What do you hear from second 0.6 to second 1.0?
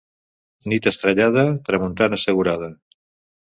Nit